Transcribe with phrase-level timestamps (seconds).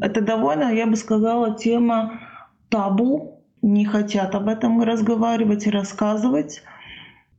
[0.00, 2.20] Это довольно, я бы сказала, тема
[2.68, 3.44] табу.
[3.60, 6.62] Не хотят об этом разговаривать и рассказывать.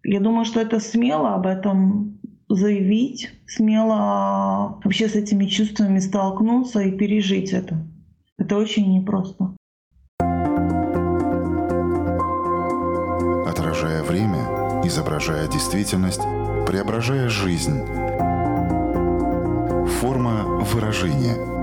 [0.04, 6.92] Я думаю, что это смело об этом заявить, смело вообще с этими чувствами столкнуться и
[6.92, 7.78] пережить это.
[8.38, 9.56] Это очень непросто.
[13.50, 16.22] Отражая время, изображая действительность,
[16.68, 17.80] преображая жизнь.
[20.00, 21.63] Форма выражения.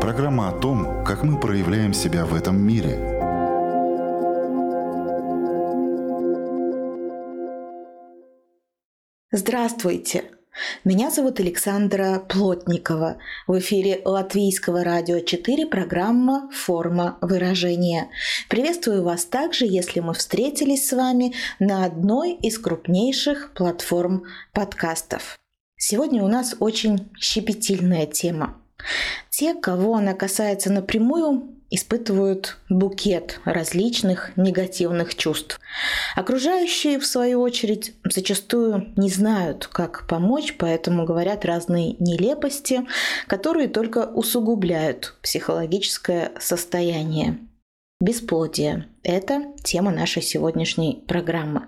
[0.00, 3.12] Программа о том, как мы проявляем себя в этом мире–
[9.36, 10.30] Здравствуйте!
[10.84, 13.18] Меня зовут Александра Плотникова.
[13.46, 18.08] В эфире Латвийского радио 4 программа «Форма выражения».
[18.48, 25.36] Приветствую вас также, если мы встретились с вами на одной из крупнейших платформ подкастов.
[25.76, 28.56] Сегодня у нас очень щепетильная тема.
[29.30, 35.60] Те, кого она касается напрямую, испытывают букет различных негативных чувств.
[36.14, 42.86] Окружающие, в свою очередь, зачастую не знают, как помочь, поэтому говорят разные нелепости,
[43.26, 47.38] которые только усугубляют психологическое состояние.
[48.00, 51.66] Бесплодие– это тема нашей сегодняшней программы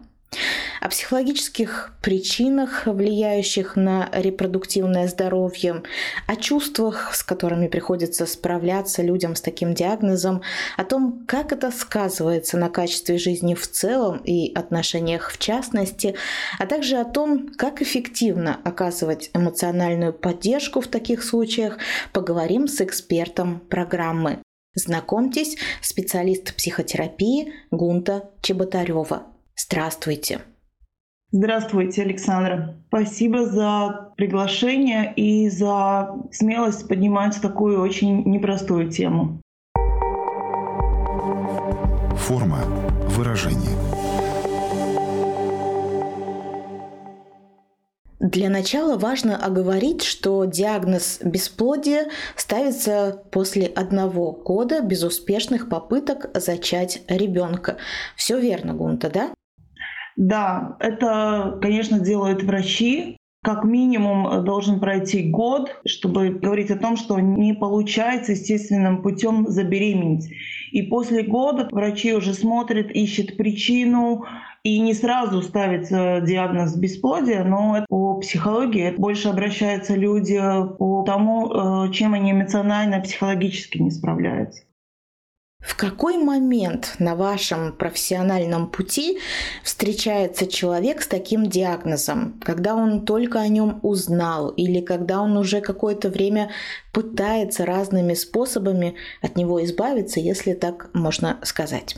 [0.80, 5.82] о психологических причинах, влияющих на репродуктивное здоровье,
[6.26, 10.42] о чувствах, с которыми приходится справляться людям с таким диагнозом,
[10.76, 16.14] о том, как это сказывается на качестве жизни в целом и отношениях в частности,
[16.58, 21.78] а также о том, как эффективно оказывать эмоциональную поддержку в таких случаях,
[22.12, 24.38] поговорим с экспертом программы.
[24.74, 29.37] Знакомьтесь, специалист психотерапии Гунта Чеботарева.
[29.60, 30.40] Здравствуйте!
[31.32, 32.76] Здравствуйте, Александра.
[32.86, 39.42] Спасибо за приглашение и за смелость поднимать такую очень непростую тему.
[42.16, 42.60] Форма
[43.10, 43.76] выражения.
[48.20, 57.76] Для начала важно оговорить, что диагноз бесплодия ставится после одного года безуспешных попыток зачать ребенка.
[58.16, 59.30] Все верно, Гунта, да?
[60.18, 63.16] Да, это, конечно, делают врачи.
[63.44, 70.28] Как минимум должен пройти год, чтобы говорить о том, что не получается естественным путем забеременеть.
[70.72, 74.24] И после года врачи уже смотрят, ищут причину,
[74.64, 80.36] и не сразу ставится диагноз бесплодия, но по психологии больше обращаются люди
[80.78, 84.64] по тому, э, чем они эмоционально, психологически не справляются.
[85.68, 89.18] В какой момент на вашем профессиональном пути
[89.62, 92.40] встречается человек с таким диагнозом?
[92.42, 96.48] Когда он только о нем узнал или когда он уже какое-то время
[96.94, 101.96] пытается разными способами от него избавиться, если так можно сказать?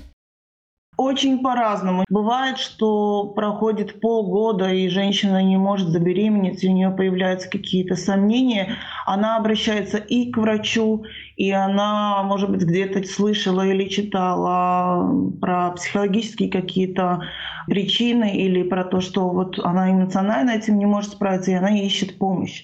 [1.00, 2.04] Очень по-разному.
[2.10, 8.76] Бывает, что проходит полгода, и женщина не может забеременеть, у нее появляются какие-то сомнения.
[9.06, 11.04] Она обращается и к врачу,
[11.40, 17.22] и она, может быть, где-то слышала или читала про психологические какие-то
[17.66, 22.18] причины или про то, что вот она эмоционально этим не может справиться, и она ищет
[22.18, 22.62] помощь.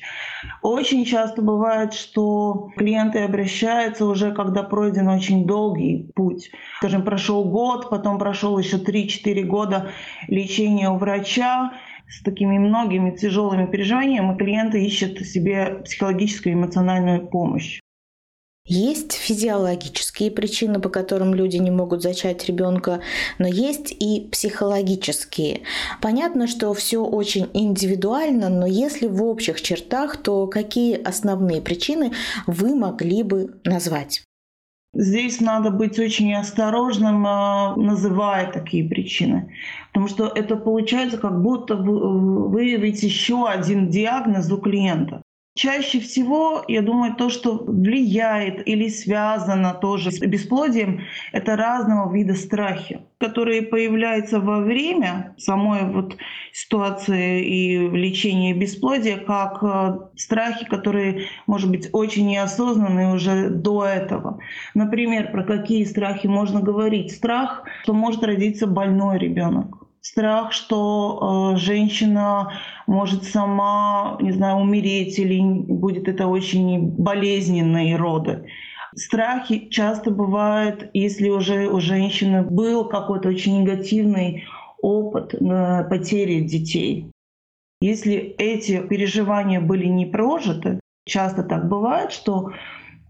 [0.61, 6.51] Очень часто бывает, что клиенты обращаются уже, когда пройден очень долгий путь.
[6.77, 9.89] Скажем, прошел год, потом прошел еще 3-4 года
[10.29, 11.73] лечения у врача,
[12.11, 17.81] с такими многими тяжелыми переживаниями, клиенты ищут себе психологическую и эмоциональную помощь.
[18.67, 23.01] Есть физиологические причины, по которым люди не могут зачать ребенка,
[23.39, 25.61] но есть и психологические.
[26.03, 32.13] Понятно, что все очень индивидуально, но если в общих чертах, то какие основные причины
[32.49, 34.25] вы могли бы назвать?
[34.93, 39.53] Здесь надо быть очень осторожным, а, называя такие причины.
[39.93, 45.23] Потому что это получается, как будто выявить еще один диагноз у клиента.
[45.57, 51.01] Чаще всего, я думаю, то, что влияет или связано тоже с бесплодием,
[51.33, 56.19] это разного вида страхи, которые появляются во время самой вот
[56.53, 64.41] ситуации и лечения бесплодия, как э, страхи, которые, может быть, очень неосознанные уже до этого.
[64.75, 67.13] Например, про какие страхи можно говорить?
[67.13, 72.53] Страх, что может родиться больной ребенок страх, что э, женщина
[72.87, 78.47] может сама, не знаю, умереть или будет это очень болезненные роды.
[78.95, 84.45] Страхи часто бывают, если уже у женщины был какой-то очень негативный
[84.81, 87.11] опыт э, потери детей.
[87.81, 92.53] Если эти переживания были не прожиты, часто так бывает, что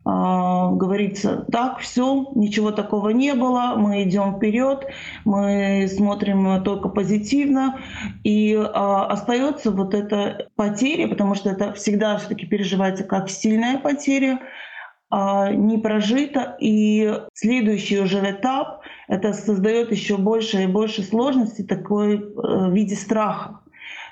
[0.07, 4.87] говорится, так, все, ничего такого не было, мы идем вперед,
[5.25, 7.81] мы смотрим только позитивно,
[8.23, 14.39] и а, остается вот эта потеря, потому что это всегда все-таки переживается как сильная потеря,
[15.11, 22.17] а, не прожита, и следующий уже этап это создает еще больше и больше сложностей такой
[22.17, 23.61] э, в виде страха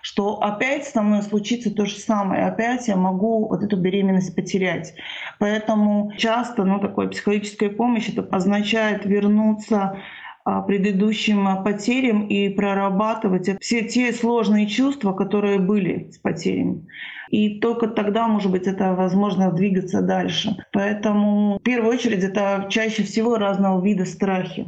[0.05, 4.95] что опять со мной случится то же самое, опять я могу вот эту беременность потерять.
[5.39, 9.97] Поэтому часто ну, такой психологическая помощь это означает вернуться
[10.45, 16.87] а, предыдущим потерям и прорабатывать все те сложные чувства, которые были с потерями.
[17.31, 20.55] И только тогда, может быть, это возможно двигаться дальше.
[20.73, 24.67] Поэтому в первую очередь это чаще всего разного вида страхи.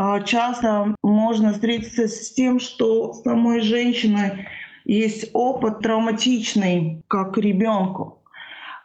[0.00, 4.46] А, часто можно встретиться с тем, что самой женщиной
[4.84, 8.22] есть опыт травматичный, как ребенку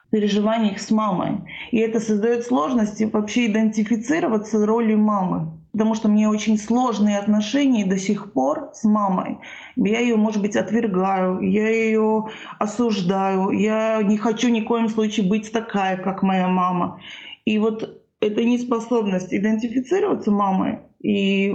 [0.09, 1.41] переживаниях с мамой.
[1.69, 5.51] И это создает сложности вообще идентифицироваться с ролью мамы.
[5.71, 9.37] Потому что мне очень сложные отношения до сих пор с мамой.
[9.75, 15.29] Я ее, может быть, отвергаю, я ее осуждаю, я не хочу ни в коем случае
[15.29, 16.99] быть такая, как моя мама.
[17.45, 21.53] И вот эта неспособность идентифицироваться мамой и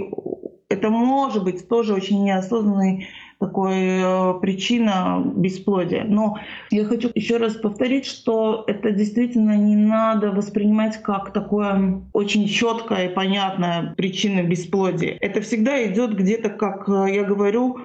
[0.69, 3.07] это может быть тоже очень неосознанной
[3.39, 6.03] такой э, причина бесплодия.
[6.03, 6.37] Но
[6.71, 13.09] я хочу еще раз повторить, что это действительно не надо воспринимать как такое очень четкая
[13.09, 15.17] и понятная причина бесплодия.
[15.21, 17.79] Это всегда идет где-то, как э, я говорю,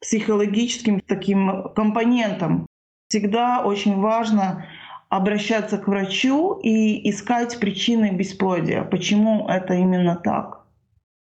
[0.00, 2.66] психологическим таким компонентом.
[3.08, 4.64] Всегда очень важно
[5.10, 8.84] обращаться к врачу и искать причины бесплодия.
[8.84, 10.59] Почему это именно так?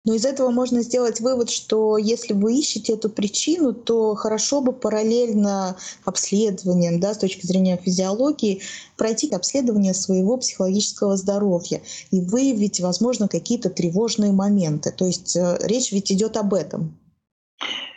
[0.08, 4.72] Но из этого можно сделать вывод, что если вы ищете эту причину, то хорошо бы
[4.72, 5.76] параллельно
[6.06, 8.62] обследованием, да, с точки зрения физиологии,
[8.96, 14.92] пройти обследование своего психологического здоровья и выявить, возможно, какие-то тревожные моменты.
[14.92, 16.98] То есть э, речь ведь идет об этом.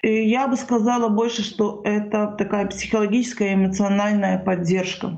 [0.04, 5.18] Я бы сказала больше, что это такая психологическая эмоциональная поддержка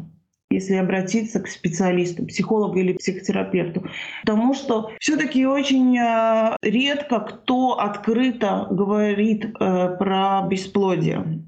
[0.53, 3.85] если обратиться к специалисту, психологу или психотерапевту.
[4.21, 11.43] Потому что все-таки очень э, редко кто открыто говорит э, про бесплодие.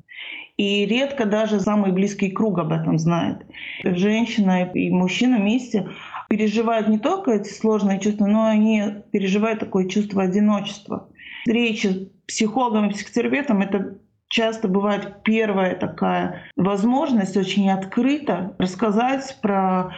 [0.57, 3.45] И редко даже самый близкий круг об этом знает.
[3.83, 5.89] Женщина и мужчина вместе
[6.29, 11.09] переживают не только эти сложные чувства, но они переживают такое чувство одиночества.
[11.41, 13.97] Встреча с психологом и психотерапевтом— это
[14.35, 19.95] часто бывает первая такая возможность очень открыто рассказать про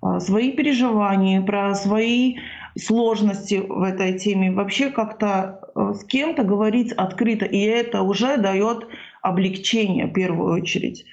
[0.00, 2.36] а, свои переживания, про свои
[2.78, 8.86] сложности в этой теме, вообще как-то а, с кем-то говорить открыто, и это уже дает
[9.22, 11.04] облегчение в первую очередь.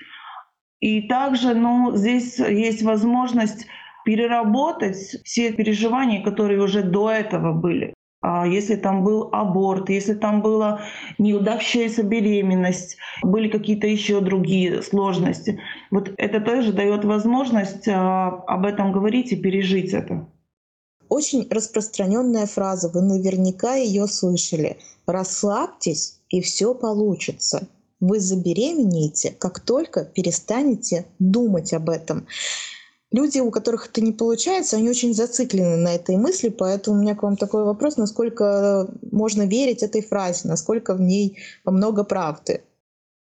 [0.80, 3.66] И также ну, здесь есть возможность
[4.06, 7.97] переработать все переживания, которые уже до этого были.
[8.30, 10.82] А если там был аборт, если там была
[11.18, 15.62] неудавшаяся беременность, были какие-то еще другие сложности.
[15.92, 20.28] Вот это тоже дает возможность а, об этом говорить и пережить это.
[21.08, 24.78] Очень распространенная фраза, вы наверняка ее слышали.
[25.06, 27.70] Расслабьтесь, и все получится.
[28.02, 32.28] Вы забеременеете, как только перестанете думать об этом
[33.12, 37.16] люди, у которых это не получается, они очень зациклены на этой мысли, поэтому у меня
[37.16, 42.62] к вам такой вопрос, насколько можно верить этой фразе, насколько в ней много правды.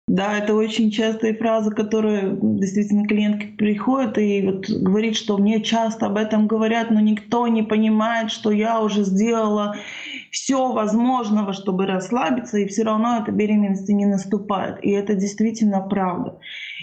[0.09, 6.07] Да, это очень частая фраза, которая действительно клиентки приходит и вот говорит, что мне часто
[6.07, 9.77] об этом говорят, но никто не понимает, что я уже сделала
[10.33, 14.83] все возможного, чтобы расслабиться, и все равно эта беременность не наступает.
[14.83, 16.39] И это действительно правда.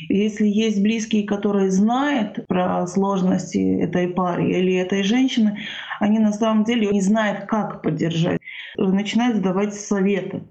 [0.07, 5.57] Если есть близкие, которые знают про сложности этой пары или этой женщины,
[5.99, 8.39] они на самом деле не знают, как поддержать.
[8.77, 10.43] Начинают давать советы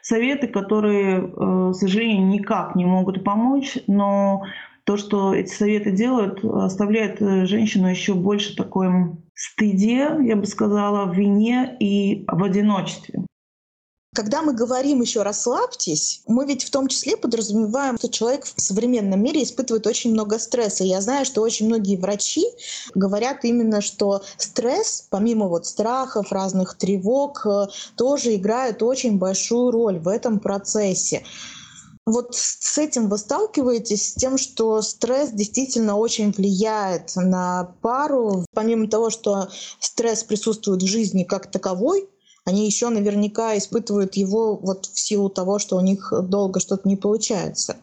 [0.00, 4.44] советы, которые, э, к сожалению, никак не могут помочь, но
[4.86, 8.88] то, что эти советы делают, оставляет э, женщину еще больше такой
[9.34, 13.24] стыде, я бы сказала, в вине и в одиночестве.
[14.14, 19.20] Когда мы говорим еще «расслабьтесь», мы ведь в том числе подразумеваем, что человек в современном
[19.22, 20.84] мире испытывает очень много стресса.
[20.84, 22.46] Я знаю, что очень многие врачи
[22.94, 27.66] говорят именно, что стресс, помимо вот страхов, разных тревог, э,
[27.96, 31.24] тоже играет очень большую роль в этом процессе.
[32.06, 38.44] Вот с этим вы сталкиваетесь, с тем, что стресс действительно очень влияет на пару.
[38.54, 39.48] Помимо того, что
[39.80, 42.08] стресс присутствует в жизни как таковой,
[42.44, 46.94] они еще наверняка испытывают его вот в силу того, что у них долго что-то не
[46.94, 47.76] получается.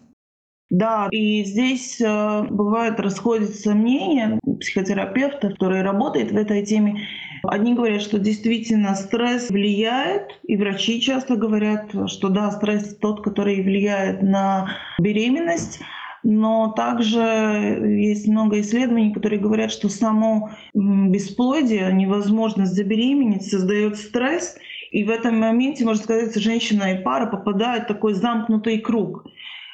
[0.69, 7.05] Да, и здесь э, бывает расходятся мнения психотерапевтов, которые работают в этой теме.
[7.43, 13.61] Одни говорят, что действительно стресс влияет, и врачи часто говорят, что да, стресс тот, который
[13.61, 15.79] влияет на беременность,
[16.23, 24.55] но также есть много исследований, которые говорят, что само бесплодие, невозможность забеременеть создает стресс,
[24.91, 29.25] и в этом моменте, можно сказать, женщина и пара попадают в такой замкнутый круг.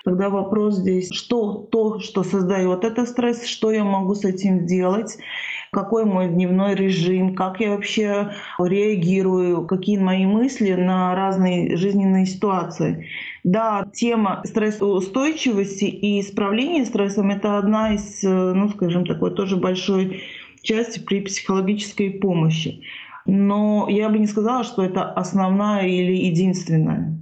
[0.05, 5.17] Тогда вопрос здесь, что то, что создает этот стресс, что я могу с этим сделать,
[5.71, 13.07] какой мой дневной режим, как я вообще реагирую, какие мои мысли на разные жизненные ситуации.
[13.43, 20.23] Да, тема стрессоустойчивости и исправления стрессом– это одна из, ну, скажем, такой тоже большой
[20.61, 22.81] части при психологической помощи.
[23.25, 27.18] Но я бы не сказала, что это основная или единственная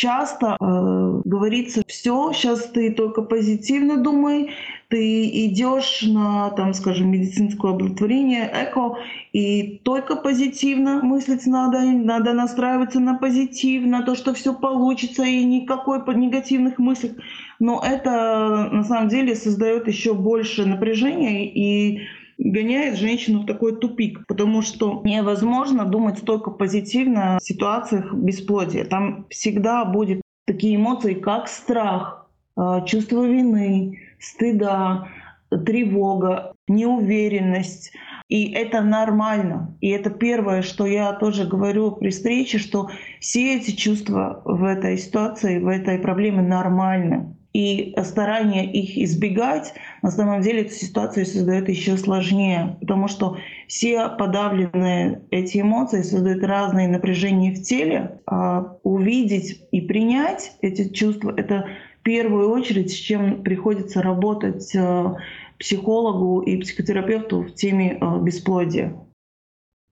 [0.00, 4.50] часто э, говорится, все, сейчас ты только позитивно думай,
[4.88, 8.96] ты идешь на, там, скажем, медицинское облеготворение, эко,
[9.34, 15.44] и только позитивно мыслить надо, надо настраиваться на позитив, на то, что все получится, и
[15.44, 17.16] никакой негативных мыслей.
[17.58, 22.00] Но это на самом деле создает еще больше напряжения и
[22.40, 28.84] гоняет женщину в такой тупик, потому что невозможно думать только позитивно в ситуациях бесплодия.
[28.84, 35.08] Там всегда будет такие эмоции, как страх, а, чувство вины, стыда,
[35.50, 37.92] тревога, неуверенность.
[38.28, 39.76] И это нормально.
[39.80, 44.96] И это первое, что я тоже говорю при встрече, что все эти чувства в этой
[44.98, 51.68] ситуации, в этой проблеме нормальны и старание их избегать, на самом деле эту ситуацию создает
[51.68, 58.20] еще сложнее, потому что все подавленные эти эмоции создают разные напряжения в теле.
[58.26, 61.66] А увидеть и принять эти чувства— это
[62.00, 65.14] в первую очередь, с чем приходится работать э,
[65.58, 68.96] психологу и психотерапевту в теме э, бесплодия.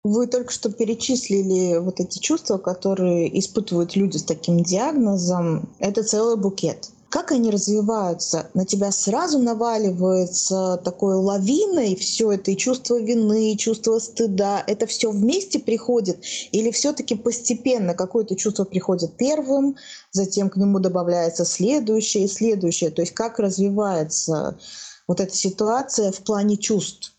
[0.03, 5.67] Вы только что перечислили вот эти чувства, которые испытывают люди с таким диагнозом.
[5.79, 6.91] Это целый букет.
[7.09, 8.49] Как они развиваются?
[8.53, 14.61] На тебя сразу наваливается такой лавиной все это, и чувство вины, и чувство стыда.
[14.67, 16.21] Это все вместе приходит?
[16.51, 19.77] Или все-таки постепенно какое-то чувство приходит первым,
[20.11, 22.89] затем к нему добавляется следующее и следующее?
[22.89, 24.59] То есть как развивается
[25.07, 27.15] вот эта ситуация в плане чувств?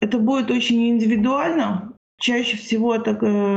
[0.00, 1.95] Это будет очень индивидуально.
[2.18, 3.12] Чаще всего это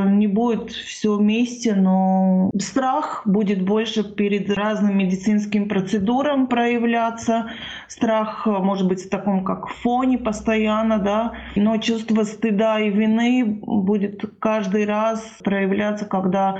[0.06, 7.52] не будет все вместе, но страх будет больше перед разным медицинским процедурам проявляться.
[7.88, 13.60] Страх э, может быть в таком как фоне постоянно, да, но чувство стыда и вины
[13.62, 16.58] будет каждый раз проявляться, когда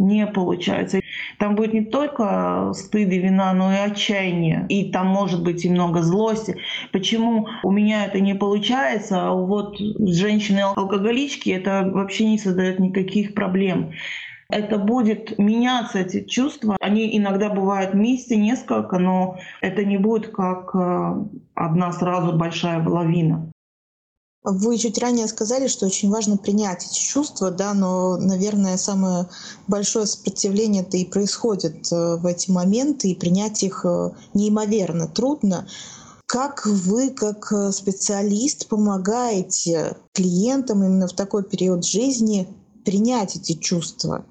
[0.00, 1.00] не получается.
[1.38, 4.66] Там будет не только стыд и вина, но и отчаяние.
[4.68, 6.56] И там может быть и много злости.
[6.90, 13.92] Почему у меня это не получается, а вот женщины-алкоголички это вообще не создает никаких проблем
[14.52, 16.76] это будет меняться, эти чувства.
[16.80, 23.50] Они иногда бывают вместе, несколько, но это не будет как э, одна сразу большая лавина.
[24.42, 29.26] Вы чуть ранее сказали, что очень важно принять эти чувства, да, но, наверное, самое
[29.68, 35.68] большое сопротивление это и происходит э, в эти моменты, и принять их э, неимоверно трудно.
[36.24, 42.48] Как вы, как э, специалист, помогаете клиентам именно в такой период жизни
[42.86, 44.24] принять эти чувства?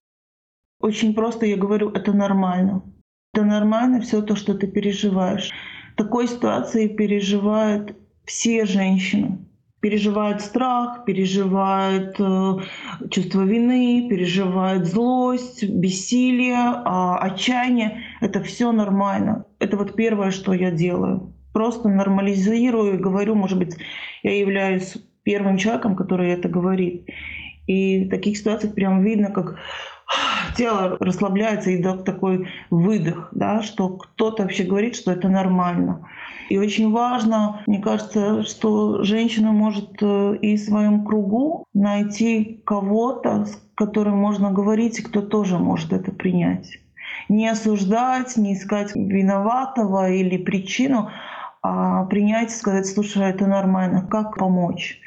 [0.79, 2.81] Очень просто я говорю, это нормально.
[3.35, 5.51] Это нормально все то, что ты переживаешь.
[5.93, 9.45] В такой ситуации переживают все женщины
[9.81, 12.53] переживают страх, переживают э,
[13.09, 18.01] чувство вины, переживают злость, бессилие, э, отчаяние.
[18.21, 19.45] Это все нормально.
[19.59, 21.33] Это вот первое, что я делаю.
[21.53, 23.75] Просто нормализирую и говорю, может быть,
[24.23, 27.07] я являюсь первым человеком, который это говорит.
[27.67, 29.57] И в таких ситуациях прям видно, как
[30.57, 36.05] тело расслабляется и такой выдох, да, что кто-то вообще говорит, что это нормально.
[36.49, 43.45] И очень важно, мне кажется, что женщина может э, и в своем кругу найти кого-то,
[43.45, 46.79] с которым можно говорить, и кто тоже может это принять.
[47.29, 51.09] Не осуждать, не искать виноватого или причину,
[51.61, 54.99] а принять и сказать, слушай, это нормально, как помочь.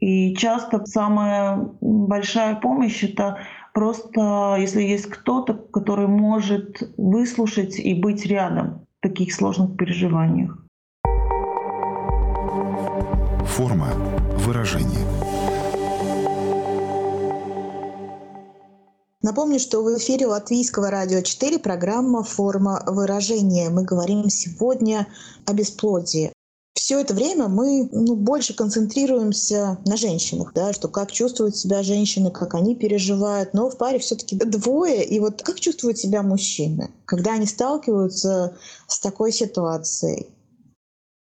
[0.00, 3.38] И часто самая большая помощь— это
[3.72, 10.64] просто, если есть кто-то, который может выслушать и быть рядом в таких сложных переживаниях.
[12.54, 13.92] Форма
[14.38, 15.04] выражения.
[19.22, 23.70] Напомню, что в эфире Латвийского радио 4 программа «Форма выражения».
[23.70, 25.08] Мы говорим сегодня
[25.46, 26.32] о бесплодии.
[26.74, 32.30] Все это время мы ну, больше концентрируемся на женщинах, да, что как чувствуют себя женщины,
[32.30, 33.52] как они переживают.
[33.52, 35.04] Но в паре все-таки двое.
[35.04, 38.56] И вот как чувствуют себя мужчины, когда они сталкиваются
[38.86, 40.28] с такой ситуацией?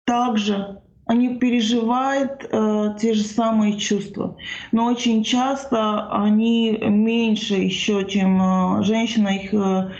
[0.06, 4.36] Также они переживают э, те же самые чувства,
[4.72, 9.90] но очень часто они меньше еще, чем э, женщина их э,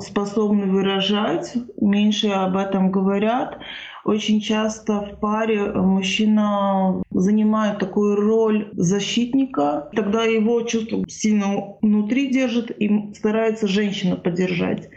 [0.00, 3.58] способны выражать, меньше об этом говорят.
[4.04, 12.70] Очень часто в паре мужчина занимает такую роль защитника, тогда его чувство сильно внутри держит
[12.70, 14.88] и старается женщина поддержать.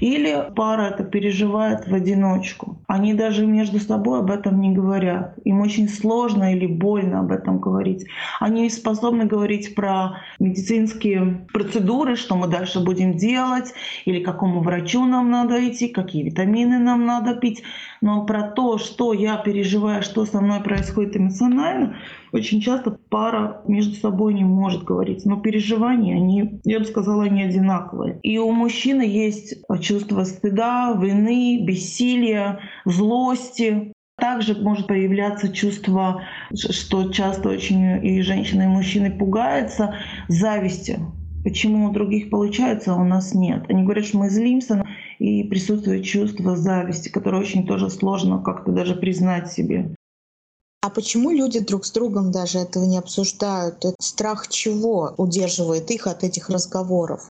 [0.00, 2.78] Или пара это переживает в одиночку.
[2.88, 5.38] Они даже между собой об этом не говорят.
[5.44, 8.06] Им очень сложно или больно об этом говорить.
[8.40, 13.72] Они способны говорить про медицинские процедуры, что мы дальше будем делать,
[14.04, 17.62] или к какому врачу нам надо идти, какие витамины нам надо пить.
[18.00, 21.96] Но про то, что я переживаю, что со мной происходит эмоционально,
[22.32, 25.24] очень часто пара между собой не может говорить.
[25.24, 28.18] Но переживания, они, я бы сказала, они одинаковые.
[28.22, 33.92] И у мужчины есть чувство стыда, вины, бессилия, злости.
[34.16, 39.94] Также может появляться чувство, что часто очень и женщины, и мужчины пугаются,
[40.26, 40.98] зависти.
[41.44, 43.64] Почему у других получается, а у нас нет?
[43.68, 44.84] Они говорят, что мы злимся,
[45.18, 49.94] и присутствует чувство зависти, которое очень тоже сложно как-то даже признать себе.
[50.80, 53.84] А почему люди друг с другом даже этого не обсуждают?
[53.84, 57.28] Это страх чего удерживает их от этих разговоров?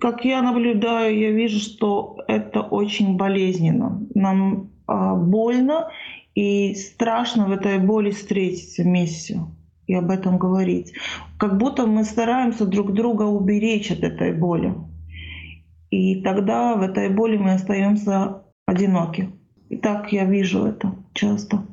[0.00, 4.04] Как я наблюдаю, я вижу, что это очень болезненно.
[4.14, 5.90] Нам а, больно
[6.34, 9.40] и страшно в этой боли встретиться вместе
[9.86, 10.92] и об этом говорить.
[11.38, 14.74] Как будто мы стараемся друг друга уберечь от этой боли.
[15.90, 19.32] И тогда в этой боли мы остаемся одиноки.
[19.68, 21.66] И так я вижу это часто.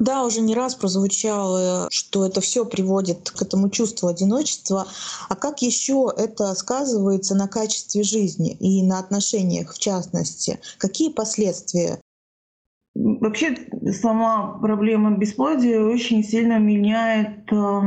[0.00, 4.86] Да, уже не раз прозвучало, что это все приводит к этому чувству одиночества.
[5.28, 10.58] А как еще это сказывается на качестве жизни и на отношениях в частности?
[10.78, 12.00] Какие последствия
[12.94, 13.56] Вообще
[13.90, 17.80] сама проблема бесплодия очень сильно меняет э,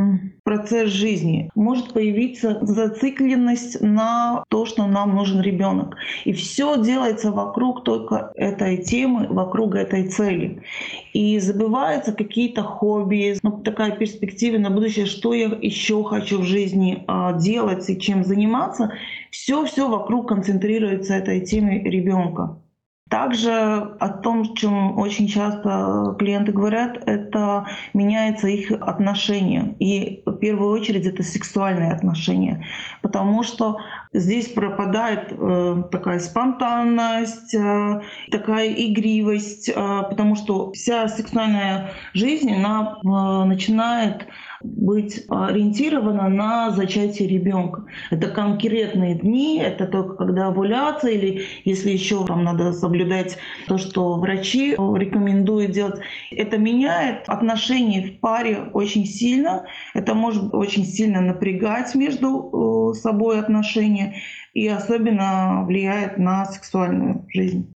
[0.43, 1.49] процесс жизни.
[1.55, 5.95] Может появиться зацикленность на то, что нам нужен ребенок.
[6.25, 10.61] И все делается вокруг только этой темы, вокруг этой цели.
[11.13, 17.05] И забываются какие-то хобби, ну, такая перспектива на будущее, что я еще хочу в жизни
[17.07, 18.91] э, делать и чем заниматься.
[19.31, 22.57] Все-все вокруг концентрируется этой теме ребенка.
[23.09, 29.75] Также о том, чем очень часто клиенты говорят, это меняется их отношение.
[29.79, 32.65] И в первую очередь это сексуальные отношения.
[33.01, 33.77] Потому что
[34.11, 42.97] здесь пропадает э, такая спонтанность, э, такая игривость, э, потому что вся сексуальная жизнь, она
[43.03, 44.27] э, начинает
[44.63, 47.85] быть ориентирована на зачатие ребенка.
[48.09, 54.15] Это конкретные дни, это только когда овуляция или если еще там надо соблюдать то, что
[54.15, 55.99] врачи рекомендуют делать.
[56.31, 59.65] Это меняет отношения в паре очень сильно.
[59.93, 64.21] Это может очень сильно напрягать между э, собой отношения
[64.53, 67.73] и особенно влияет на сексуальную жизнь.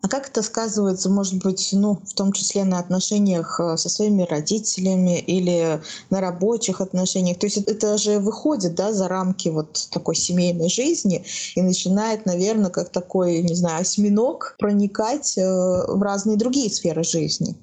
[0.00, 4.22] А как это сказывается, может быть, ну, в том числе на отношениях э, со своими
[4.22, 5.80] родителями или
[6.10, 7.38] на рабочих отношениях?
[7.38, 11.24] То есть это же выходит да, за рамки вот такой семейной жизни
[11.56, 17.56] и начинает, наверное, как такой, не знаю, осьминог проникать э, в разные другие сферы жизни.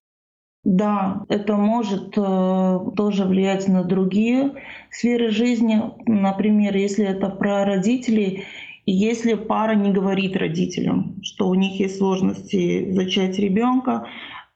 [0.66, 4.56] Да, это может э, тоже влиять на другие
[4.92, 5.80] сферы жизни.
[6.08, 8.46] Например, если это про родителей,
[8.86, 14.08] если пара не говорит родителям, что у них есть сложности зачать ребенка,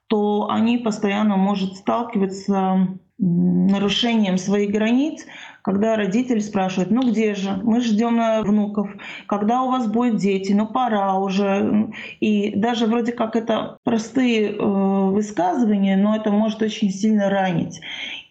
[0.07, 5.25] то они постоянно могут сталкиваться нарушением своих границ,
[5.61, 8.89] когда родители спрашивают, ну где же, мы ждем внуков,
[9.27, 11.91] когда у вас будут дети, ну пора уже.
[12.21, 17.81] И даже вроде как это простые э, высказывания, но это может очень сильно ранить.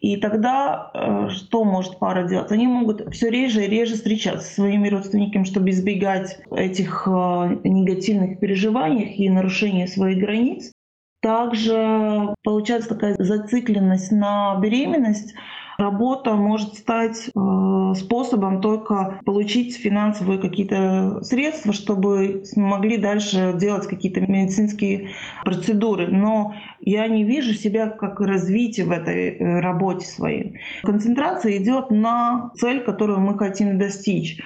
[0.00, 2.52] И тогда э, что может пара делать?
[2.52, 8.38] Они могут все реже и реже встречаться со своими родственниками, чтобы избегать этих э, негативных
[8.38, 10.72] переживаний и нарушения своих границ.
[11.20, 15.34] Также получается такая зацикленность на беременность,
[15.78, 24.20] Работа может стать э, способом только получить финансовые какие-то средства, чтобы могли дальше делать какие-то
[24.20, 25.10] медицинские
[25.44, 26.08] процедуры.
[26.08, 30.58] Но я не вижу себя как развитие в этой э, работе своей.
[30.82, 34.42] Концентрация идет на цель, которую мы хотим достичь.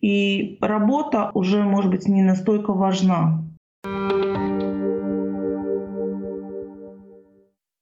[0.00, 3.42] И работа уже, может быть, не настолько важна.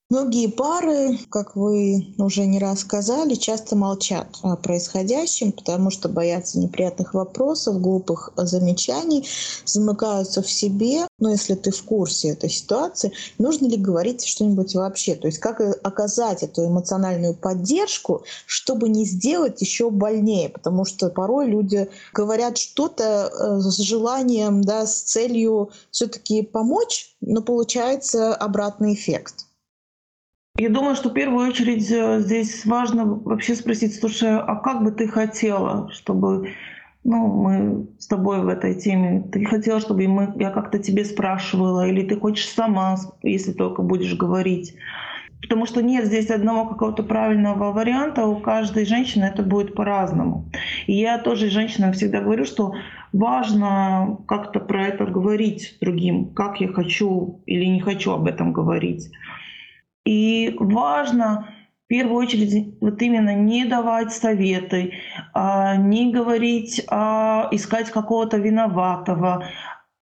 [0.08, 6.60] Многие пары, как вы уже не раз сказали, часто молчат о происходящем, потому что боятся
[6.60, 9.26] неприятных вопросов, глупых замечаний,
[9.64, 11.08] замыкаются в себе.
[11.18, 15.16] Но если ты в курсе этой ситуации, нужно ли говорить что-нибудь вообще?
[15.16, 20.50] То есть как оказать эту эмоциональную поддержку, чтобы не сделать еще больнее?
[20.50, 27.42] Потому что порой люди говорят что-то э, с желанием, да, с целью все-таки помочь, но
[27.42, 29.45] получается обратный эффект.
[30.58, 34.90] Я думаю, что в первую очередь э, здесь важно вообще спросить, слушай, а как бы
[34.90, 36.48] ты хотела, чтобы
[37.04, 39.22] ну, мы с тобой в этой теме.
[39.30, 44.16] Ты хотела, чтобы мы, я как-то тебе спрашивала, или ты хочешь сама, если только будешь
[44.16, 44.74] говорить.
[45.42, 50.46] Потому что нет здесь одного какого-то правильного варианта, у каждой женщины это будет по-разному.
[50.86, 52.74] И я тоже женщинам всегда говорю, что
[53.12, 59.12] важно как-то про это говорить другим, как я хочу или не хочу об этом говорить.
[60.06, 61.48] И важно
[61.84, 64.92] в первую очередь вот именно не давать советы,
[65.34, 69.48] а не говорить, а искать какого-то виноватого,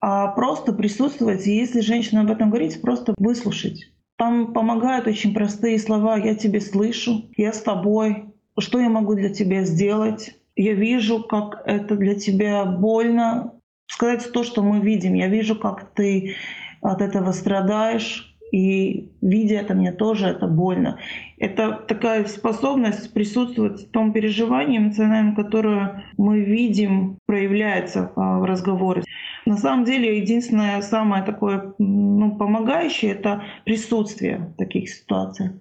[0.01, 1.47] а просто присутствовать.
[1.47, 3.93] И если женщина об этом говорит, просто выслушать.
[4.19, 8.27] Там помогают очень простые слова «я тебе слышу», «я с тобой»,
[8.59, 13.55] «что я могу для тебя сделать», «я вижу, как это для тебя больно».
[13.87, 15.15] Сказать то, что мы видим.
[15.15, 16.35] «Я вижу, как ты
[16.81, 20.99] от этого страдаешь», и видя это, мне тоже это больно.
[21.39, 29.03] Это такая способность присутствовать в том переживании эмоциональном, которое мы видим, проявляется а, в разговоре.
[29.47, 35.53] На самом деле, единственное самое такое ну, помогающее— это присутствие в таких ситуациях.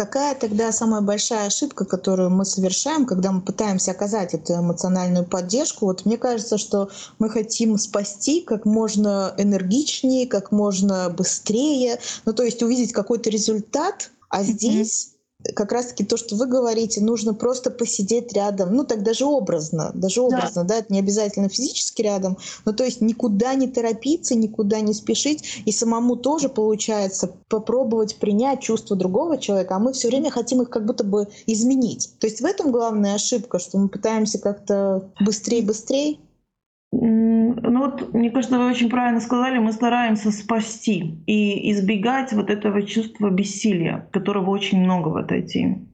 [0.00, 5.84] Какая тогда самая большая ошибка, которую мы совершаем, когда мы пытаемся оказать эту эмоциональную поддержку?
[5.84, 12.44] Вот мне кажется, что мы хотим спасти как можно энергичнее, как можно быстрее, ну то
[12.44, 15.16] есть увидеть какой-то результат, а здесь
[15.54, 20.20] как раз-таки то, что вы говорите, нужно просто посидеть рядом, ну так даже образно, даже
[20.20, 24.80] образно, да, да это не обязательно физически рядом, но то есть никуда не торопиться, никуда
[24.80, 30.30] не спешить, и самому тоже получается попробовать принять чувства другого человека, а мы все время
[30.30, 32.10] хотим их как будто бы изменить.
[32.18, 36.18] То есть в этом главная ошибка, что мы пытаемся как-то быстрее-быстрее.
[36.92, 42.82] Ну вот, мне кажется, вы очень правильно сказали, мы стараемся спасти и избегать вот этого
[42.82, 45.86] чувства бессилия, которого очень много в этой теме.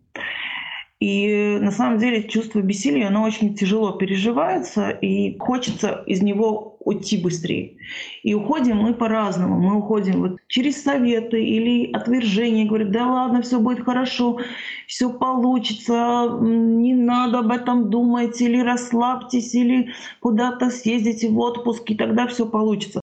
[0.98, 7.18] И на самом деле чувство бессилия, оно очень тяжело переживается, и хочется из него уйти
[7.18, 7.76] быстрее.
[8.22, 9.60] И уходим мы по-разному.
[9.60, 14.38] Мы уходим вот через советы или отвержение, говорят, да ладно, все будет хорошо,
[14.86, 21.94] все получится, не надо об этом думать, или расслабьтесь, или куда-то съездите в отпуск, и
[21.94, 23.02] тогда все получится.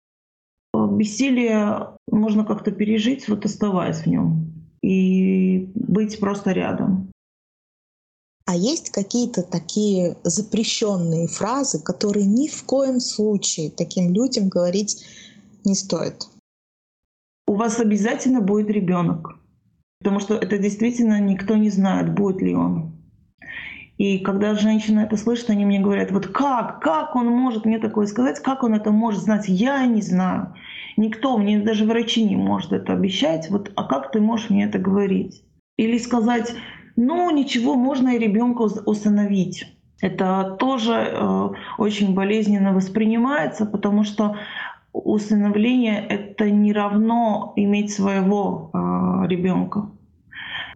[0.74, 4.52] Бессилие можно как-то пережить, вот оставаясь в нем,
[4.82, 7.13] и быть просто рядом.
[8.46, 15.06] А есть какие-то такие запрещенные фразы, которые ни в коем случае таким людям говорить
[15.64, 16.28] не стоит?
[17.48, 19.36] У вас обязательно будет ребенок,
[20.00, 22.94] потому что это действительно никто не знает, будет ли он.
[23.98, 28.08] И когда женщина это слышит, они мне говорят, вот как, как он может мне такое
[28.08, 30.56] сказать, как он это может знать, я не знаю.
[30.98, 34.80] Никто, мне даже врачи не может это обещать, вот, а как ты можешь мне это
[34.80, 35.44] говорить?
[35.78, 36.54] Или сказать,
[36.96, 39.66] ну, ничего, можно и ребенка установить.
[40.02, 44.36] Это тоже э, очень болезненно воспринимается, потому что
[44.92, 49.90] усыновление это не равно иметь своего э, ребенка.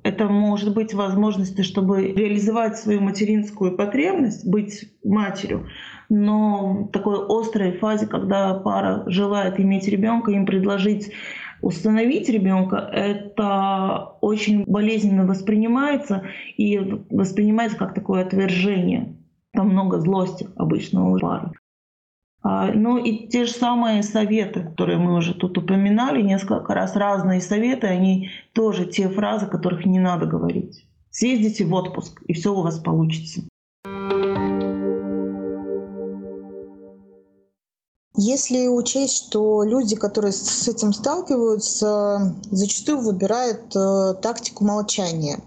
[0.03, 5.67] Это может быть возможность, чтобы реализовать свою материнскую потребность, быть матерью,
[6.07, 11.11] но в такой острой фазе, когда пара желает иметь ребенка, им предложить
[11.61, 16.23] Установить ребенка это очень болезненно воспринимается
[16.55, 16.77] и
[17.09, 19.17] воспринимается как такое отвержение.
[19.53, 21.51] Там много злости обычно у пары.
[22.43, 27.41] А, ну и те же самые советы, которые мы уже тут упоминали несколько раз, разные
[27.41, 30.87] советы, они тоже те фразы, которых не надо говорить.
[31.09, 33.41] Съездите в отпуск, и все у вас получится.
[38.19, 45.39] Если учесть, что люди, которые с этим сталкиваются, зачастую выбирают э, тактику молчания.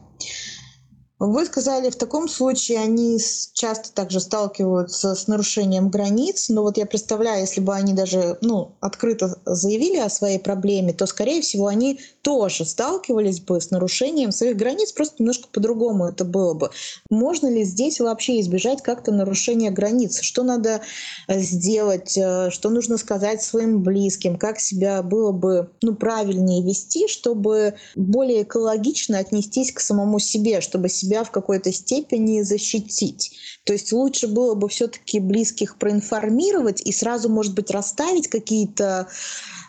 [1.21, 3.19] Вы сказали, в таком случае они
[3.53, 8.73] часто также сталкиваются с нарушением границ, но вот я представляю, если бы они даже ну,
[8.81, 14.57] открыто заявили о своей проблеме, то, скорее всего, они тоже сталкивались бы с нарушением своих
[14.57, 16.71] границ, просто немножко по-другому это было бы.
[17.11, 20.23] Можно ли здесь вообще избежать как-то нарушения границ?
[20.23, 20.81] Что надо
[21.29, 27.09] э, сделать, э, что нужно сказать своим близким, как себя было бы ну, правильнее вести,
[27.09, 33.33] чтобы более экологично отнестись к самому себе, чтобы себя себя в какой-то степени защитить.
[33.65, 39.09] То есть лучше было бы все-таки близких проинформировать и сразу, может быть, расставить какие-то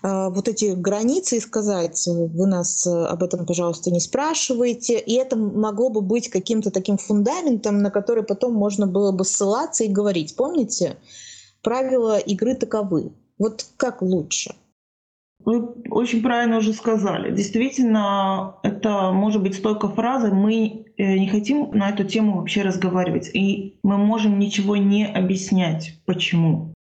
[0.04, 5.00] э, вот эти границы и сказать, вы нас э, об этом, пожалуйста, не спрашивайте.
[5.00, 9.84] И это могло бы быть каким-то таким фундаментом, на который потом можно было бы ссылаться
[9.84, 10.36] и говорить.
[10.36, 10.98] Помните?
[11.64, 13.12] Правила игры таковы.
[13.40, 14.54] Вот как лучше?
[15.46, 17.36] Вы очень правильно уже сказали.
[17.36, 20.32] Действительно, это может быть столько фразы.
[20.32, 23.30] Мы э, не хотим на эту тему вообще разговаривать.
[23.34, 26.74] И мы можем ничего не объяснять, почему.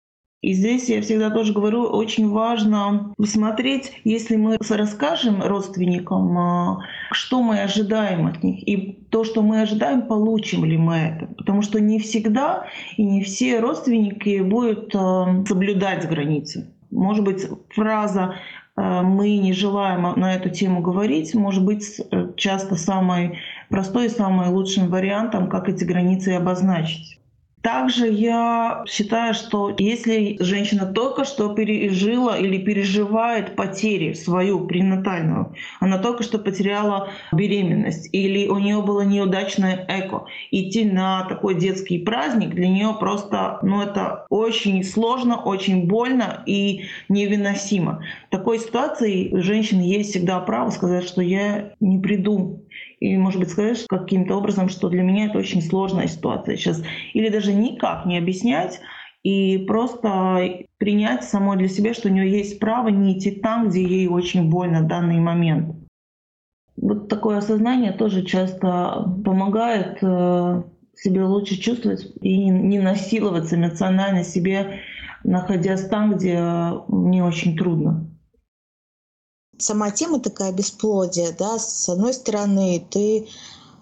[0.42, 6.80] И здесь я всегда тоже говорю, очень важно посмотреть, если мы расскажем родственникам, а,
[7.12, 11.28] что мы ожидаем от них, и то, что мы ожидаем, получим ли мы это.
[11.36, 16.74] Потому что не всегда и не все родственники будут а, соблюдать границы.
[16.90, 18.36] Может быть, фраза
[18.76, 23.38] э, «мы не желаем на эту тему говорить» может быть э, часто самой
[23.70, 27.20] простой и самым лучшим вариантом, как эти границы обозначить.
[27.62, 35.98] Также я считаю, что если женщина только что пережила или переживает потери свою пренатальную, она
[35.98, 42.52] только что потеряла беременность или у нее было неудачное эко, идти на такой детский праздник
[42.52, 48.06] для нее просто, ну это очень сложно, очень больно и невыносимо.
[48.28, 52.64] В такой ситуации у женщины есть всегда право сказать, что я не приду
[53.00, 56.84] и, может быть, сказать каким-то образом, что для меня это очень сложная ситуация сейчас.
[57.14, 58.82] Или даже никак не объяснять,
[59.24, 63.84] и просто принять самой для себя, что у нее есть право не идти там, где
[63.84, 65.76] ей очень больно в данный момент.
[66.78, 70.64] Вот такое осознание тоже часто помогает э,
[70.96, 74.80] себе лучше чувствовать и не насиловаться эмоционально себе,
[75.26, 76.40] находясь там, где
[76.88, 78.10] мне очень трудно
[79.60, 83.28] сама тема такая бесплодия, да, с одной стороны, ты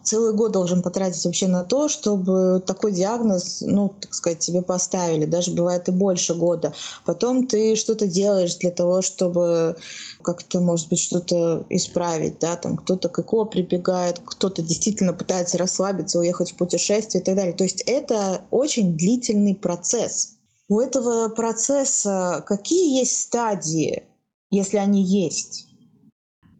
[0.07, 5.25] целый год должен потратить вообще на то, чтобы такой диагноз, ну, так сказать, тебе поставили.
[5.25, 6.73] Даже бывает и больше года.
[7.05, 9.75] Потом ты что-то делаешь для того, чтобы
[10.21, 16.19] как-то, может быть, что-то исправить, да, там кто-то к ЭКО прибегает, кто-то действительно пытается расслабиться,
[16.19, 17.53] уехать в путешествие и так далее.
[17.53, 20.37] То есть это очень длительный процесс.
[20.69, 24.03] У этого процесса какие есть стадии,
[24.51, 25.66] если они есть?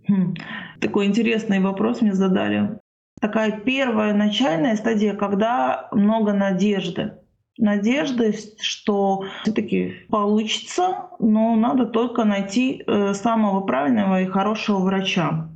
[0.08, 0.36] Хм.
[0.80, 2.80] Такой интересный вопрос мне задали.
[3.20, 7.14] Такая первая начальная стадия, когда много надежды.
[7.58, 15.50] Надежды, что все-таки получится, но надо только найти э, самого правильного и хорошего врача.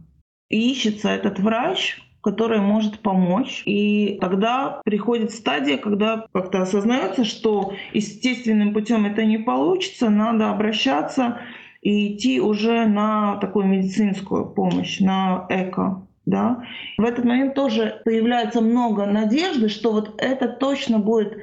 [0.50, 3.62] И ищется этот врач, который может помочь.
[3.66, 11.40] И тогда приходит стадия, когда как-то осознается, что естественным путем это не получится, надо обращаться
[11.82, 16.06] и идти уже на такую медицинскую помощь, на эко.
[16.26, 16.64] Да?
[16.98, 21.38] В этот момент тоже появляется много надежды, что вот это точно будет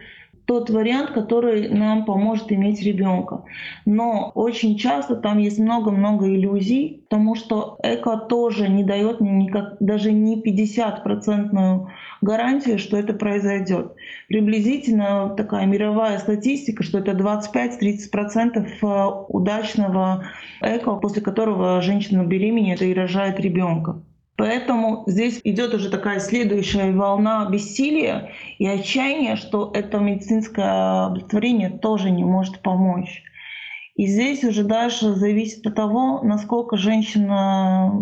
[0.49, 3.45] тот вариант, который нам поможет иметь ребенка.
[3.85, 10.11] Но очень часто там есть много-много иллюзий, потому что эко тоже не дает никак, даже
[10.11, 11.87] не 50%
[12.23, 13.93] гарантию, что это произойдет.
[14.29, 20.25] Приблизительно такая мировая статистика, что это 25-30% э, удачного
[20.63, 24.01] эко, после которого женщина беременеет и рожает ребенка.
[24.38, 32.12] Поэтому здесь идет уже такая следующая волна бессилия и отчаяния, что это медицинское облегчение тоже
[32.12, 33.24] не может помочь.
[33.99, 37.93] И здесь уже дальше зависит от того, насколько женщина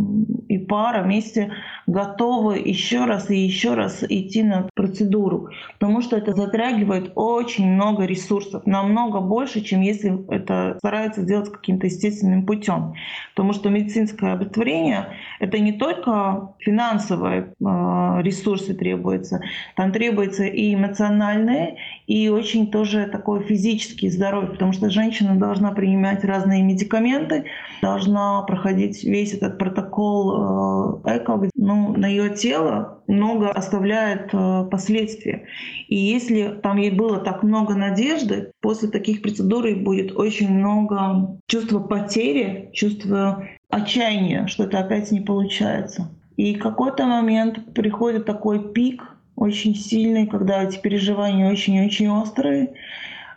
[0.47, 1.53] и пара вместе
[1.87, 5.49] готовы еще раз и еще раз идти на процедуру.
[5.79, 11.87] Потому что это затрагивает очень много ресурсов, намного больше, чем если это старается сделать каким-то
[11.87, 12.93] естественным путем.
[13.35, 15.07] Потому что медицинское оплодотворение—
[15.41, 19.41] это не только финансовые э, ресурсы требуются,
[19.77, 26.25] там требуется и эмоциональные, и очень тоже такое физическое здоровье, потому что женщина должна принимать
[26.25, 27.45] разные медикаменты,
[27.81, 35.47] должна проходить весь этот протокол э, ЭКО, ну, на ее тело много оставляет э, последствия.
[35.87, 41.79] И если там ей было так много надежды, после таких процедур будет очень много чувства
[41.79, 46.11] потери, чувства отчаяния, что это опять не получается.
[46.37, 49.05] И какой-то момент приходит такой пик,
[49.37, 52.73] очень сильный, когда эти переживания очень-очень острые.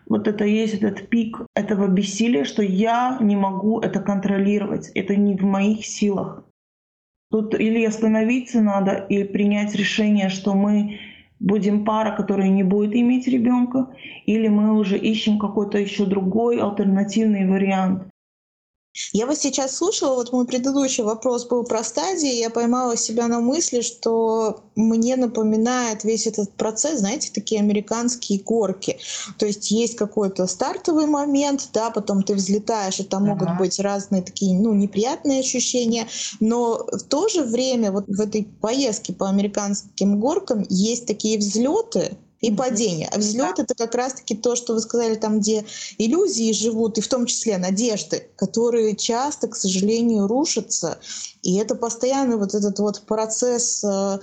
[0.09, 5.37] Вот это есть этот пик этого бессилия, что я не могу это контролировать, это не
[5.37, 6.43] в моих силах.
[7.31, 10.99] Тут или остановиться надо, или принять решение, что мы
[11.39, 13.93] будем пара, которая не будет иметь ребенка,
[14.25, 18.08] или мы уже ищем какой-то еще другой альтернативный вариант.
[19.13, 23.39] Я вот сейчас слушала, вот мой предыдущий вопрос был про стадии, я поймала себя на
[23.39, 28.99] мысли, что мне напоминает весь этот процесс, знаете, такие американские горки.
[29.37, 33.33] То есть есть какой-то стартовый момент, да, потом ты взлетаешь, и там ага.
[33.33, 36.07] могут быть разные такие, ну, неприятные ощущения,
[36.39, 42.17] но в то же время вот в этой поездке по американским горкам есть такие взлеты,
[42.41, 43.09] и падение.
[43.11, 43.63] А взлет да.
[43.63, 45.65] это как раз-таки то, что вы сказали, там, где
[45.97, 50.99] иллюзии живут, и в том числе надежды, которые часто, к сожалению, рушатся.
[51.41, 54.19] И это постоянно вот этот вот процесс э,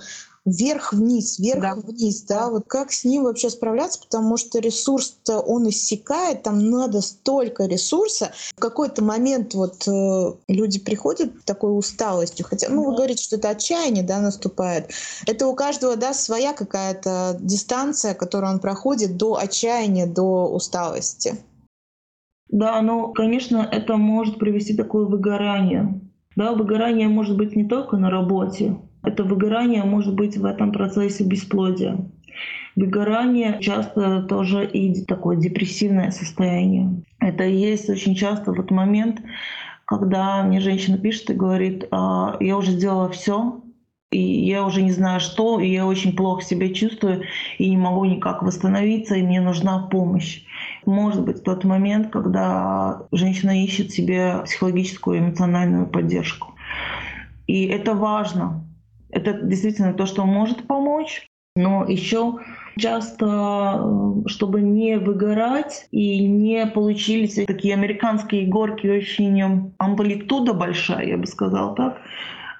[0.47, 2.39] вверх-вниз, вверх-вниз, да.
[2.39, 7.65] да, вот как с ним вообще справляться, потому что ресурс-то он иссякает, там надо столько
[7.65, 8.31] ресурса.
[8.55, 12.89] В какой-то момент вот э, люди приходят такой усталостью, хотя, ну, да.
[12.89, 14.89] вы говорите, что это отчаяние, да, наступает.
[15.25, 21.35] Это у каждого, да, своя какая-то дистанция, которую он проходит до отчаяния, до усталости.
[22.49, 25.99] Да, ну, конечно, это может привести к такое выгорание.
[26.37, 31.23] Да, выгорание может быть не только на работе, это выгорание может быть в этом процессе
[31.23, 31.97] бесплодия.
[32.75, 37.03] Выгорание часто тоже и такое депрессивное состояние.
[37.19, 39.21] Это и есть очень часто вот момент,
[39.85, 43.61] когда мне женщина пишет и говорит, «А, я уже сделала все,
[44.11, 47.23] и я уже не знаю что, и я очень плохо себя чувствую,
[47.57, 50.43] и не могу никак восстановиться, и мне нужна помощь.
[50.85, 56.53] Может быть тот момент, когда женщина ищет себе психологическую эмоциональную поддержку.
[57.47, 58.66] И это важно,
[59.09, 62.39] это действительно то, что может помочь, но еще
[62.77, 71.17] часто, э, чтобы не выгорать и не получились такие американские горки, очень амплитуда большая, я
[71.17, 72.01] бы сказала так,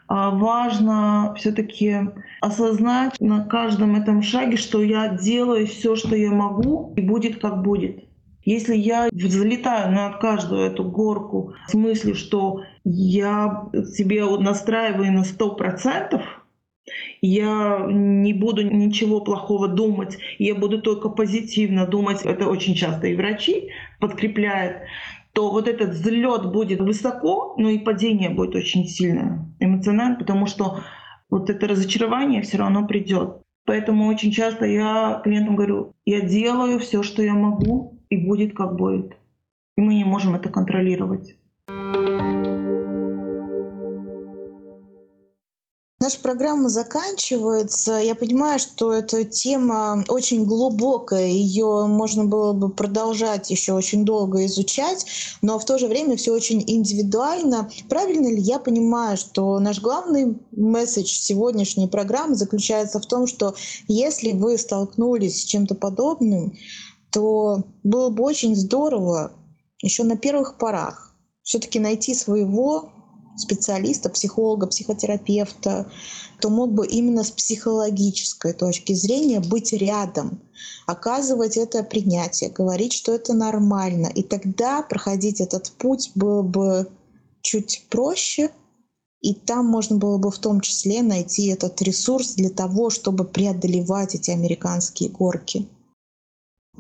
[0.08, 2.10] а важно все-таки
[2.42, 7.62] осознать на каждом этом шаге, что я делаю все, что я могу, и будет как
[7.62, 8.07] будет.
[8.48, 15.54] Если я взлетаю на каждую эту горку в смысле, что я себе настраиваю на сто
[15.54, 16.22] процентов,
[17.20, 23.18] я не буду ничего плохого думать, я буду только позитивно думать, это очень часто и
[23.18, 24.78] врачи подкрепляют,
[25.34, 30.80] то вот этот взлет будет высоко, но и падение будет очень сильное эмоционально, потому что
[31.30, 33.42] вот это разочарование все равно придет.
[33.66, 38.76] Поэтому очень часто я клиентам говорю, я делаю все, что я могу, и будет как
[38.76, 39.18] будет.
[39.78, 41.36] И мы не можем это контролировать.
[46.08, 47.94] Наша программа заканчивается.
[47.98, 54.46] Я понимаю, что эта тема очень глубокая, ее можно было бы продолжать еще очень долго
[54.46, 55.06] изучать,
[55.42, 57.70] но в то же время все очень индивидуально.
[57.90, 63.56] Правильно ли я понимаю, что наш главный месседж сегодняшней программы заключается в том, что
[63.90, 66.54] если вы столкнулись с чем-то подобным,
[67.18, 69.32] то было бы очень здорово
[69.82, 72.92] еще на первых порах все-таки найти своего
[73.36, 75.92] специалиста, психолога, психотерапевта,
[76.38, 80.44] кто мог бы именно с психологической точки зрения быть рядом,
[80.86, 84.12] оказывать это принятие, говорить, что это нормально.
[84.14, 86.88] И тогда проходить этот путь было бы
[87.42, 88.52] чуть проще,
[89.22, 94.14] и там можно было бы в том числе найти этот ресурс для того, чтобы преодолевать
[94.14, 95.68] эти американские горки.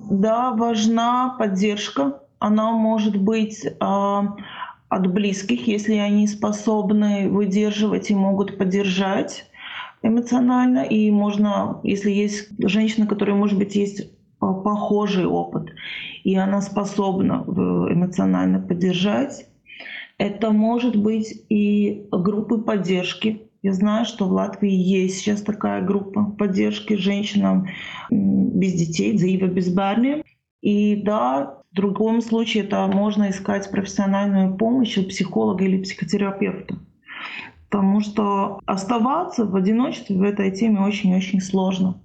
[0.09, 2.21] Да, важна поддержка.
[2.39, 9.45] Она может быть э, от близких, если они способны выдерживать и могут поддержать
[10.03, 10.83] эмоционально.
[10.83, 15.71] И можно, если есть женщина, которая, может быть, есть похожий опыт,
[16.23, 19.47] и она способна эмоционально поддержать,
[20.19, 26.23] это может быть и группы поддержки, я знаю, что в Латвии есть сейчас такая группа
[26.23, 27.67] поддержки женщинам
[28.09, 30.23] без детей, Заива без барни.
[30.61, 36.79] И да, в другом случае это можно искать профессиональную помощь у психолога или психотерапевта.
[37.69, 42.01] Потому что оставаться в одиночестве в этой теме очень-очень сложно.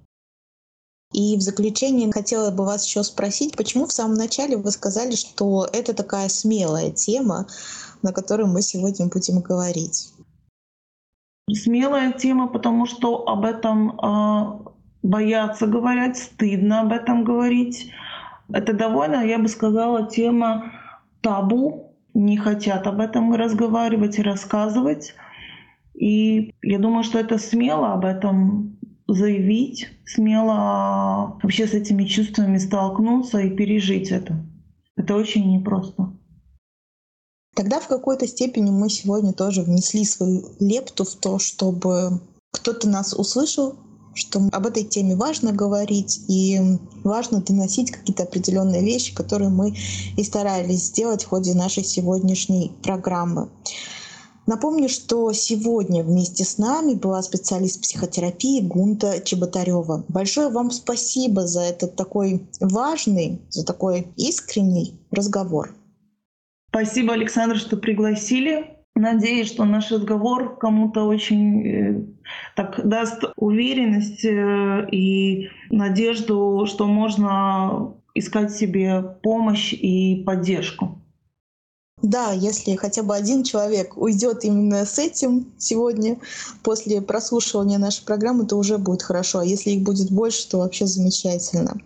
[1.13, 5.65] И в заключение хотела бы вас еще спросить, почему в самом начале вы сказали, что
[5.71, 7.47] это такая смелая тема,
[8.01, 10.12] на которой мы сегодня будем говорить?
[11.51, 14.59] Смелая тема, потому что об этом э,
[15.03, 17.91] боятся говорить, стыдно об этом говорить.
[18.51, 20.71] Это довольно, я бы сказала, тема
[21.21, 21.95] табу.
[22.13, 25.15] Не хотят об этом разговаривать и рассказывать.
[25.93, 28.77] И я думаю, что это смело об этом
[29.07, 34.45] заявить, смело вообще с этими чувствами столкнуться и пережить это.
[34.95, 36.13] Это очень непросто.
[37.53, 42.19] Тогда в какой-то степени мы сегодня тоже внесли свою лепту в то, чтобы
[42.51, 43.75] кто-то нас услышал,
[44.15, 46.59] что об этой теме важно говорить и
[47.03, 49.75] важно доносить какие-то определенные вещи, которые мы
[50.17, 53.49] и старались сделать в ходе нашей сегодняшней программы.
[54.45, 60.03] Напомню, что сегодня вместе с нами была специалист психотерапии Гунта Чеботарева.
[60.09, 65.73] Большое вам спасибо за этот такой важный, за такой искренний разговор.
[66.73, 68.65] Спасибо, Александр, что пригласили.
[68.95, 72.05] Надеюсь, что наш разговор кому-то очень э,
[72.55, 80.97] так даст уверенность э, и надежду, что можно искать себе помощь и поддержку.
[82.01, 86.17] Да, если хотя бы один человек уйдет именно с этим сегодня,
[86.63, 89.39] после прослушивания нашей программы, то уже будет хорошо.
[89.39, 91.77] А если их будет больше, то вообще замечательно.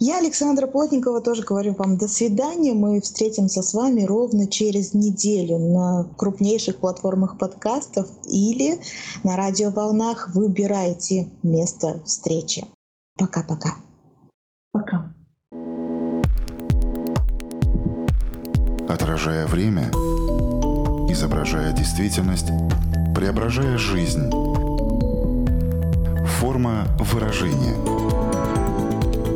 [0.00, 2.72] Я, Александра Плотникова, тоже говорю вам до свидания.
[2.72, 8.78] Мы встретимся с вами ровно через неделю на крупнейших платформах подкастов или
[9.24, 10.30] на радиоволнах.
[10.34, 12.64] Выбирайте место встречи.
[13.18, 13.74] Пока-пока.
[14.70, 15.12] Пока.
[18.88, 19.90] Отражая время,
[21.10, 22.46] изображая действительность,
[23.16, 24.30] преображая жизнь.
[26.38, 28.07] Форма выражения.